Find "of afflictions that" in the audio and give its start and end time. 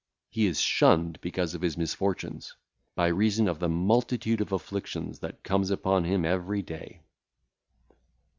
4.41-5.43